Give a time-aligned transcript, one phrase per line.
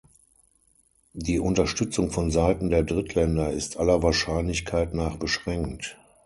[1.13, 5.95] Die Unterstützung vonseiten der Drittländer ist aller Wahrscheinlichkeit nach beschränkt.